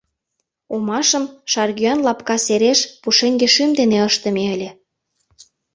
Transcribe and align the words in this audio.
Омашым 0.73 1.23
шаргӱан 1.51 1.99
лапка 2.05 2.35
сереш 2.45 2.79
пушеҥге 3.01 3.47
шӱм 3.53 3.71
дене 3.79 3.99
ыштыме 4.09 4.45
ыле. 4.55 4.69